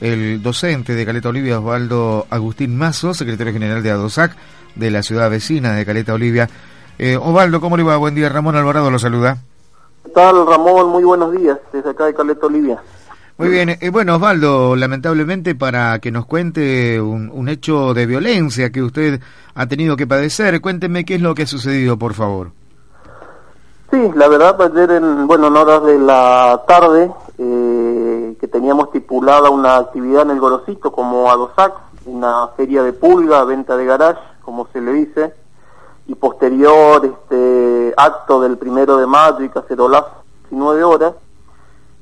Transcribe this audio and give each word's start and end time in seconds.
el 0.00 0.42
docente 0.42 0.94
de 0.94 1.06
Caleta 1.06 1.28
Olivia, 1.28 1.58
Osvaldo 1.58 2.26
Agustín 2.30 2.76
Mazo, 2.76 3.14
secretario 3.14 3.52
general 3.52 3.82
de 3.82 3.90
ADOSAC, 3.90 4.34
de 4.74 4.90
la 4.90 5.02
ciudad 5.02 5.30
vecina 5.30 5.72
de 5.72 5.84
Caleta 5.84 6.14
Olivia. 6.14 6.48
Eh, 6.98 7.16
Osvaldo, 7.16 7.60
¿cómo 7.60 7.76
le 7.76 7.82
va? 7.82 7.96
Buen 7.96 8.14
día. 8.14 8.28
Ramón 8.28 8.56
Alvarado 8.56 8.90
lo 8.90 8.98
saluda. 8.98 9.38
¿Qué 10.04 10.10
tal, 10.10 10.46
Ramón? 10.46 10.90
Muy 10.90 11.04
buenos 11.04 11.32
días, 11.32 11.58
desde 11.72 11.90
acá 11.90 12.06
de 12.06 12.14
Caleta 12.14 12.46
Olivia. 12.46 12.82
Muy 13.36 13.48
bien. 13.48 13.70
Eh, 13.70 13.90
bueno, 13.90 14.16
Osvaldo, 14.16 14.76
lamentablemente 14.76 15.54
para 15.54 15.98
que 15.98 16.10
nos 16.10 16.26
cuente 16.26 17.00
un, 17.00 17.30
un, 17.32 17.48
hecho 17.48 17.94
de 17.94 18.04
violencia 18.04 18.70
que 18.70 18.82
usted 18.82 19.20
ha 19.54 19.66
tenido 19.66 19.96
que 19.96 20.06
padecer, 20.06 20.60
cuénteme 20.60 21.06
qué 21.06 21.14
es 21.14 21.22
lo 21.22 21.34
que 21.34 21.44
ha 21.44 21.46
sucedido, 21.46 21.98
por 21.98 22.12
favor. 22.12 22.52
Sí, 23.90 23.98
la 24.14 24.28
verdad, 24.28 24.60
ayer 24.62 24.90
en, 24.90 25.26
bueno, 25.26 25.48
en 25.48 25.56
horas 25.56 25.82
de 25.84 25.98
la 25.98 26.62
tarde, 26.68 27.10
teníamos 28.60 28.88
estipulada 28.88 29.48
una 29.48 29.76
actividad 29.76 30.24
en 30.24 30.32
el 30.32 30.38
Gorosito 30.38 30.92
como 30.92 31.30
Adosac, 31.30 31.72
una 32.04 32.48
feria 32.48 32.82
de 32.82 32.92
pulga, 32.92 33.42
venta 33.44 33.74
de 33.74 33.86
garage, 33.86 34.20
como 34.42 34.68
se 34.70 34.82
le 34.82 34.92
dice, 34.92 35.32
y 36.06 36.14
posterior 36.14 37.02
este 37.06 37.94
acto 37.96 38.38
del 38.42 38.58
primero 38.58 38.98
de 38.98 39.06
mayo 39.06 39.42
y 39.42 39.48
cacerolazo, 39.48 40.10
19 40.50 40.84
horas. 40.84 41.14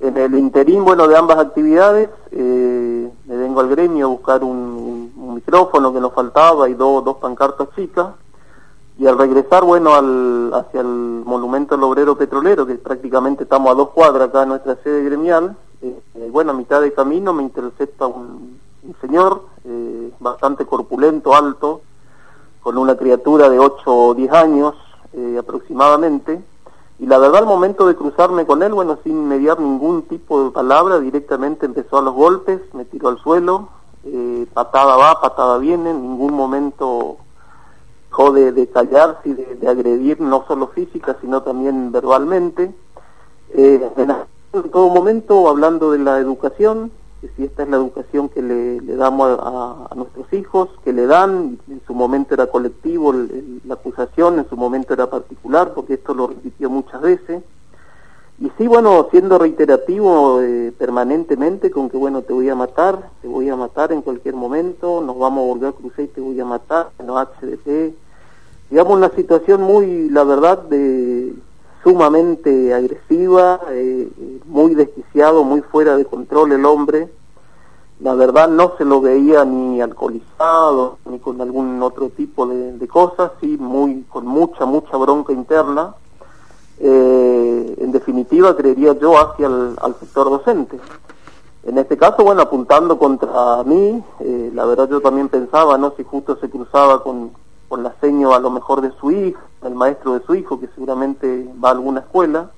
En 0.00 0.14
el 0.18 0.34
interín, 0.34 0.84
bueno, 0.84 1.08
de 1.08 1.16
ambas 1.16 1.38
actividades, 1.38 2.10
eh, 2.32 3.10
me 3.24 3.36
vengo 3.38 3.60
al 3.60 3.70
gremio 3.70 4.04
a 4.04 4.10
buscar 4.10 4.44
un, 4.44 5.10
micrófono 5.34 5.90
que 5.94 6.00
nos 6.00 6.12
faltaba 6.12 6.68
y 6.68 6.74
dos, 6.74 7.02
dos 7.02 7.16
pancartas 7.16 7.68
chicas, 7.74 8.08
y 8.98 9.06
al 9.06 9.16
regresar, 9.16 9.64
bueno, 9.64 9.94
al, 9.94 10.52
hacia 10.52 10.82
el 10.82 11.22
monumento 11.24 11.76
al 11.76 11.82
obrero 11.82 12.14
petrolero, 12.14 12.66
que 12.66 12.74
prácticamente 12.74 13.44
estamos 13.44 13.70
a 13.70 13.74
dos 13.74 13.88
cuadras 13.88 14.28
acá 14.28 14.42
en 14.42 14.50
nuestra 14.50 14.76
sede 14.84 15.02
gremial, 15.04 15.56
eh, 15.82 16.00
eh, 16.14 16.28
bueno, 16.30 16.52
a 16.52 16.54
mitad 16.54 16.80
de 16.80 16.92
camino 16.92 17.32
me 17.32 17.42
intercepta 17.42 18.06
un, 18.06 18.60
señor 19.00 19.42
eh, 19.64 20.12
bastante 20.20 20.64
corpulento, 20.64 21.34
alto, 21.34 21.82
con 22.62 22.78
una 22.78 22.96
criatura 22.96 23.48
de 23.48 23.58
8 23.58 23.82
o 23.86 24.14
10 24.14 24.32
años 24.32 24.74
aproximadamente, 25.38 26.42
y 26.98 27.04
la 27.04 27.18
verdad 27.18 27.40
al 27.40 27.46
momento 27.46 27.86
de 27.86 27.94
cruzarme 27.94 28.46
con 28.46 28.62
él, 28.62 28.72
bueno, 28.72 28.98
sin 29.04 29.28
mediar 29.28 29.60
ningún 29.60 30.04
tipo 30.04 30.44
de 30.44 30.50
palabra, 30.52 31.00
directamente 31.00 31.66
empezó 31.66 31.98
a 31.98 32.02
los 32.02 32.14
golpes, 32.14 32.62
me 32.72 32.86
tiró 32.86 33.08
al 33.08 33.18
suelo, 33.18 33.68
patada 34.54 34.96
va, 34.96 35.20
patada 35.20 35.58
viene, 35.58 35.90
en 35.90 36.00
ningún 36.00 36.32
momento 36.32 37.18
dejó 38.08 38.32
de, 38.32 38.68
callarse 38.68 39.28
y 39.28 39.32
de, 39.34 39.68
agredir 39.68 40.20
no 40.20 40.44
solo 40.46 40.68
física, 40.68 41.16
sino 41.20 41.42
también 41.42 41.92
verbalmente. 41.92 42.74
Eh, 43.54 43.90
todo 44.52 44.90
momento 44.90 45.48
hablando 45.48 45.92
de 45.92 45.98
la 45.98 46.18
educación, 46.18 46.90
que 47.20 47.28
si 47.36 47.44
esta 47.44 47.62
es 47.62 47.70
la 47.70 47.76
educación 47.76 48.28
que 48.28 48.42
le, 48.42 48.80
damos 48.96 49.38
a, 49.40 49.94
nuestros 49.94 50.30
hijos, 50.32 50.68
que 50.84 50.92
le 50.92 51.06
dan, 51.06 51.58
en 51.68 51.80
su 51.86 51.94
momento 51.94 52.34
era 52.34 52.48
colectivo 52.48 53.14
la 53.64 53.74
acusación, 53.74 54.38
en 54.38 54.48
su 54.48 54.56
momento 54.56 54.92
era 54.92 55.08
particular, 55.08 55.72
porque 55.72 55.94
esto 55.94 56.12
lo 56.14 56.26
repitió 56.26 56.68
muchas 56.68 57.00
veces. 57.00 57.42
Y 58.40 58.50
sí, 58.58 58.66
bueno, 58.66 59.06
siendo 59.10 59.38
reiterativo 59.38 60.42
eh, 60.42 60.72
permanentemente 60.76 61.70
con 61.70 61.88
que, 61.88 61.96
bueno, 61.96 62.22
te 62.22 62.32
voy 62.32 62.48
a 62.48 62.54
matar, 62.54 63.10
te 63.22 63.28
voy 63.28 63.48
a 63.48 63.56
matar 63.56 63.92
en 63.92 64.02
cualquier 64.02 64.34
momento, 64.34 65.00
nos 65.00 65.18
vamos 65.18 65.44
a 65.44 65.46
volver 65.46 65.68
a 65.68 65.72
cruzar 65.72 66.04
y 66.04 66.08
te 66.08 66.20
voy 66.20 66.40
a 66.40 66.44
matar, 66.44 66.90
en 66.98 67.06
los 67.06 67.16
HDP. 67.16 67.94
Digamos, 68.68 68.96
una 68.96 69.10
situación 69.10 69.62
muy, 69.62 70.10
la 70.10 70.24
verdad, 70.24 70.58
de 70.58 71.32
sumamente 71.82 72.72
agresiva, 72.72 73.60
eh, 73.70 74.08
muy 74.46 74.74
desquiciado, 74.74 75.44
muy 75.44 75.60
fuera 75.62 75.96
de 75.96 76.04
control 76.04 76.52
el 76.52 76.64
hombre. 76.64 77.08
La 78.00 78.14
verdad 78.14 78.48
no 78.48 78.72
se 78.78 78.84
lo 78.84 79.00
veía 79.00 79.44
ni 79.44 79.80
alcoholizado, 79.80 80.98
ni 81.04 81.18
con 81.18 81.40
algún 81.40 81.82
otro 81.82 82.08
tipo 82.08 82.46
de, 82.46 82.88
cosas, 82.88 83.32
sí, 83.40 83.56
muy, 83.58 84.02
con 84.08 84.26
mucha, 84.26 84.64
mucha 84.64 84.96
bronca 84.96 85.32
interna 85.32 85.94
eh, 86.84 87.76
en 87.78 87.92
definitiva, 87.92 88.56
creería 88.56 88.92
yo, 88.94 89.16
hacia 89.16 89.46
el 89.46 89.76
al 89.80 89.94
sector 90.00 90.30
docente. 90.30 90.80
En 91.64 91.78
este 91.78 91.96
caso, 91.96 92.24
bueno, 92.24 92.42
apuntando 92.42 92.98
contra 92.98 93.62
mí, 93.62 94.02
eh, 94.18 94.50
la 94.52 94.64
verdad 94.64 94.88
yo 94.88 95.00
también 95.00 95.28
pensaba, 95.28 95.78
¿no? 95.78 95.92
Si 95.96 96.02
justo 96.02 96.36
se 96.40 96.50
cruzaba 96.50 97.04
con, 97.04 97.30
con 97.68 97.84
la 97.84 97.94
seño 98.00 98.34
a 98.34 98.40
lo 98.40 98.50
mejor 98.50 98.80
de 98.80 98.90
su 98.98 99.12
hijo, 99.12 99.40
el 99.64 99.74
maestro 99.74 100.18
de 100.18 100.24
su 100.24 100.34
hijo, 100.34 100.60
que 100.60 100.68
seguramente 100.68 101.48
va 101.62 101.70
a 101.70 101.72
alguna 101.72 102.00
escuela, 102.00 102.50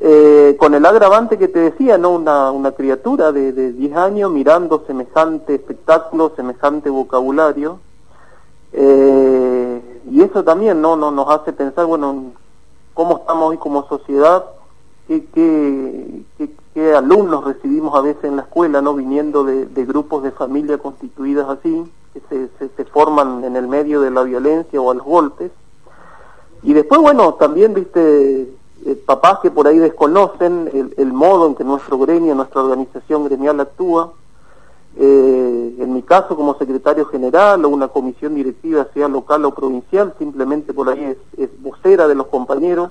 eh, 0.00 0.56
con 0.58 0.74
el 0.74 0.86
agravante 0.86 1.38
que 1.38 1.48
te 1.48 1.58
decía, 1.58 1.98
¿no? 1.98 2.10
Una, 2.10 2.72
criatura 2.72 3.32
de, 3.32 3.52
de 3.52 3.72
10 3.72 3.96
años 3.96 4.30
mirando 4.30 4.84
semejante 4.86 5.56
espectáculo, 5.56 6.32
semejante 6.36 6.88
vocabulario, 6.88 7.80
eh, 8.72 10.00
y 10.10 10.22
eso 10.22 10.44
también, 10.44 10.80
¿no? 10.80 10.96
no 10.96 11.10
nos 11.10 11.28
hace 11.30 11.52
pensar, 11.52 11.86
bueno, 11.86 12.32
cómo 12.94 13.18
estamos 13.18 13.50
hoy 13.50 13.58
como 13.58 13.86
sociedad, 13.88 14.44
qué, 15.06 15.24
qué, 16.74 16.94
alumnos 16.94 17.44
recibimos 17.44 17.94
a 17.96 18.02
veces 18.02 18.24
en 18.24 18.36
la 18.36 18.42
escuela, 18.42 18.80
¿no? 18.80 18.94
Viniendo 18.94 19.42
de, 19.42 19.84
grupos 19.84 20.22
de 20.22 20.30
familia 20.30 20.78
constituidas 20.78 21.48
así, 21.48 21.90
que 22.12 22.20
se, 22.28 22.68
se, 22.68 22.84
forman 22.84 23.42
en 23.42 23.56
el 23.56 23.66
medio 23.66 24.00
de 24.00 24.10
la 24.10 24.22
violencia 24.22 24.80
o 24.80 24.90
a 24.90 24.94
los 24.94 25.04
golpes. 25.04 25.50
Y 26.62 26.72
después, 26.72 27.00
bueno, 27.00 27.34
también, 27.34 27.74
viste, 27.74 28.48
eh, 28.86 29.02
papás 29.06 29.40
que 29.40 29.50
por 29.50 29.66
ahí 29.66 29.78
desconocen 29.78 30.70
el, 30.72 30.94
el, 30.96 31.12
modo 31.12 31.46
en 31.46 31.54
que 31.54 31.64
nuestro 31.64 31.98
gremio, 31.98 32.34
nuestra 32.34 32.62
organización 32.62 33.24
gremial 33.24 33.60
actúa. 33.60 34.12
Eh, 34.96 35.76
en 35.78 35.92
mi 35.92 36.02
caso, 36.02 36.34
como 36.34 36.58
secretario 36.58 37.06
general 37.06 37.64
o 37.64 37.68
una 37.68 37.88
comisión 37.88 38.34
directiva, 38.34 38.88
sea 38.94 39.06
local 39.06 39.44
o 39.44 39.54
provincial, 39.54 40.14
simplemente 40.18 40.72
por 40.72 40.88
ahí 40.88 41.16
es, 41.36 41.50
vocera 41.60 42.08
de 42.08 42.14
los 42.14 42.26
compañeros. 42.26 42.90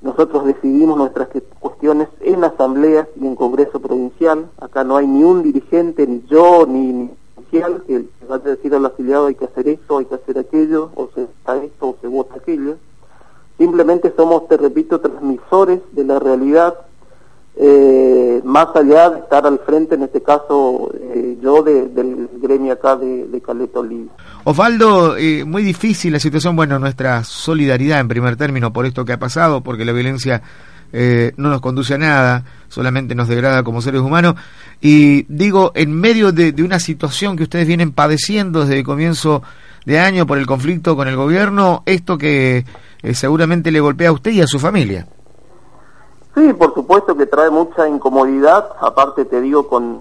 Nosotros 0.00 0.46
decidimos 0.46 0.96
nuestras 0.96 1.28
cuestiones 1.58 2.08
en 2.20 2.42
asambleas 2.42 3.06
y 3.20 3.26
en 3.26 3.36
congreso 3.36 3.80
provincial. 3.80 4.48
Acá 4.58 4.82
no 4.82 4.96
hay 4.96 5.06
ni 5.06 5.22
un 5.22 5.42
dirigente, 5.42 6.06
ni 6.06 6.24
yo, 6.26 6.64
ni, 6.66 6.92
ni 6.92 7.10
que 7.50 8.04
vaya 8.28 8.44
a 8.44 8.48
decir 8.48 8.74
al 8.74 8.86
afiliado 8.86 9.26
hay 9.26 9.34
que 9.34 9.44
hacer 9.44 9.68
esto, 9.68 9.98
hay 9.98 10.06
que 10.06 10.14
hacer 10.14 10.38
aquello, 10.38 10.90
o 10.94 11.08
se 11.14 11.26
Simplemente 13.58 14.12
somos, 14.16 14.48
te 14.48 14.56
repito, 14.56 15.00
transmisores 15.00 15.80
de 15.92 16.04
la 16.04 16.18
realidad 16.18 16.74
eh, 17.62 18.40
más 18.42 18.68
allá 18.74 19.10
de 19.10 19.18
estar 19.18 19.46
al 19.46 19.58
frente, 19.58 19.94
en 19.94 20.04
este 20.04 20.22
caso 20.22 20.90
eh, 20.94 21.36
yo 21.42 21.62
del 21.62 22.28
gremio 22.40 22.72
acá 22.72 22.96
de, 22.96 23.26
de 23.26 23.40
Caleta 23.42 23.80
Olivia. 23.80 24.10
Osvaldo, 24.44 25.16
eh, 25.18 25.44
muy 25.44 25.62
difícil 25.62 26.12
la 26.12 26.20
situación, 26.20 26.56
bueno, 26.56 26.78
nuestra 26.78 27.22
solidaridad 27.22 28.00
en 28.00 28.08
primer 28.08 28.36
término 28.36 28.72
por 28.72 28.86
esto 28.86 29.04
que 29.04 29.12
ha 29.12 29.18
pasado, 29.18 29.60
porque 29.60 29.84
la 29.84 29.92
violencia 29.92 30.42
no 30.92 31.50
nos 31.50 31.60
conduce 31.60 31.94
a 31.94 31.98
nada, 31.98 32.44
solamente 32.68 33.14
nos 33.14 33.28
degrada 33.28 33.62
como 33.62 33.80
seres 33.80 34.00
humanos. 34.00 34.34
Y 34.80 35.22
digo, 35.28 35.70
en 35.76 35.92
medio 35.92 36.32
de, 36.32 36.50
de 36.50 36.64
una 36.64 36.80
situación 36.80 37.36
que 37.36 37.44
ustedes 37.44 37.68
vienen 37.68 37.92
padeciendo 37.92 38.60
desde 38.60 38.78
el 38.78 38.84
comienzo 38.84 39.42
de 39.86 39.98
año 39.98 40.26
por 40.26 40.38
el 40.38 40.46
conflicto 40.46 40.96
con 40.96 41.08
el 41.08 41.16
gobierno, 41.16 41.82
esto 41.86 42.18
que 42.18 42.64
seguramente 43.12 43.70
le 43.70 43.80
golpea 43.80 44.10
a 44.10 44.12
usted 44.12 44.32
y 44.32 44.42
a 44.42 44.46
su 44.46 44.58
familia. 44.58 45.06
Sí, 46.34 46.52
por 46.52 46.72
supuesto 46.74 47.16
que 47.16 47.26
trae 47.26 47.50
mucha 47.50 47.88
incomodidad, 47.88 48.70
aparte 48.80 49.24
te 49.24 49.40
digo 49.40 49.66
con, 49.66 50.00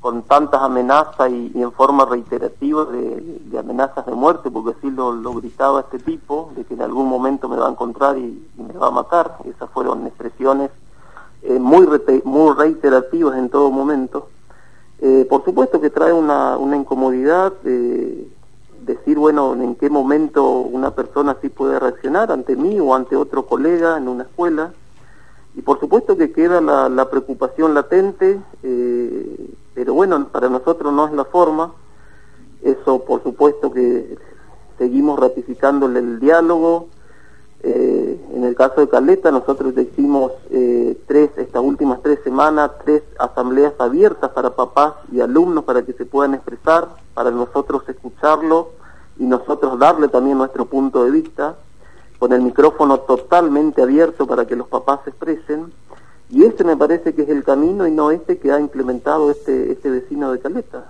con 0.00 0.22
tantas 0.22 0.60
amenazas 0.60 1.30
y, 1.30 1.52
en 1.54 1.72
forma 1.72 2.04
reiterativa 2.04 2.84
de, 2.84 3.58
amenazas 3.58 4.04
de 4.06 4.12
muerte, 4.12 4.50
porque 4.50 4.76
así 4.78 4.90
lo, 4.90 5.12
lo, 5.12 5.34
gritaba 5.34 5.80
este 5.80 5.98
tipo, 5.98 6.52
de 6.54 6.64
que 6.64 6.74
en 6.74 6.82
algún 6.82 7.08
momento 7.08 7.48
me 7.48 7.56
va 7.56 7.68
a 7.68 7.70
encontrar 7.70 8.18
y, 8.18 8.46
me 8.58 8.74
va 8.74 8.88
a 8.88 8.90
matar. 8.90 9.38
Esas 9.44 9.70
fueron 9.70 10.06
expresiones 10.06 10.70
eh, 11.42 11.58
muy, 11.58 11.86
muy 12.24 12.54
reiterativas 12.54 13.38
en 13.38 13.48
todo 13.48 13.70
momento. 13.70 14.28
Eh, 15.00 15.26
por 15.30 15.44
supuesto 15.44 15.80
que 15.80 15.88
trae 15.88 16.12
una, 16.12 16.58
una 16.58 16.76
incomodidad 16.76 17.52
de 17.62 18.28
decir, 18.96 19.18
bueno, 19.18 19.54
en 19.54 19.74
qué 19.74 19.90
momento 19.90 20.48
una 20.50 20.92
persona 20.92 21.32
así 21.32 21.48
puede 21.48 21.78
reaccionar 21.78 22.30
ante 22.30 22.56
mí 22.56 22.78
o 22.80 22.94
ante 22.94 23.16
otro 23.16 23.46
colega 23.46 23.96
en 23.96 24.08
una 24.08 24.24
escuela 24.24 24.72
y 25.54 25.62
por 25.62 25.80
supuesto 25.80 26.16
que 26.16 26.32
queda 26.32 26.60
la, 26.60 27.10
preocupación 27.10 27.74
latente, 27.74 28.40
eh, 28.62 29.50
pero 29.74 29.94
bueno, 29.94 30.28
para 30.28 30.48
nosotros 30.48 30.92
no 30.92 31.06
es 31.06 31.12
la 31.12 31.24
forma. 31.24 31.72
Eso, 32.62 33.04
por 33.04 33.22
supuesto, 33.22 33.72
que 33.72 34.16
seguimos 34.78 35.18
ratificándole 35.18 35.98
el 35.98 36.20
diálogo. 36.20 36.88
Eh, 37.62 38.20
en 38.32 38.44
el 38.44 38.54
caso 38.54 38.80
de 38.80 38.88
Caleta, 38.88 39.30
nosotros 39.30 39.76
hicimos 39.76 40.32
eh, 40.50 40.96
tres, 41.06 41.30
estas 41.36 41.62
últimas 41.62 42.00
tres 42.02 42.20
semanas, 42.22 42.70
tres 42.84 43.02
asambleas 43.18 43.74
abiertas 43.78 44.30
para 44.30 44.50
papás 44.50 44.94
y 45.12 45.20
alumnos 45.20 45.64
para 45.64 45.82
que 45.82 45.92
se 45.94 46.06
puedan 46.06 46.34
expresar, 46.34 46.88
para 47.12 47.30
nosotros 47.30 47.82
escucharlo 47.88 48.79
y 49.20 49.24
nosotros 49.24 49.78
darle 49.78 50.08
también 50.08 50.38
nuestro 50.38 50.64
punto 50.64 51.04
de 51.04 51.10
vista, 51.10 51.54
con 52.18 52.32
el 52.32 52.40
micrófono 52.40 53.00
totalmente 53.00 53.82
abierto 53.82 54.26
para 54.26 54.46
que 54.46 54.56
los 54.56 54.66
papás 54.66 55.00
se 55.04 55.10
expresen. 55.10 55.72
Y 56.30 56.44
este 56.44 56.64
me 56.64 56.76
parece 56.76 57.14
que 57.14 57.22
es 57.22 57.28
el 57.28 57.44
camino 57.44 57.86
y 57.86 57.90
no 57.90 58.10
este 58.10 58.38
que 58.38 58.50
ha 58.50 58.58
implementado 58.58 59.30
este, 59.30 59.72
este 59.72 59.90
vecino 59.90 60.32
de 60.32 60.38
Caleta. 60.38 60.89